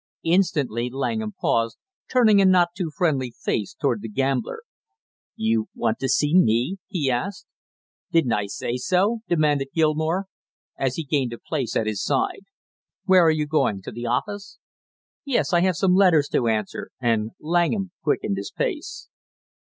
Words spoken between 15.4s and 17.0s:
I have some letters to answer,"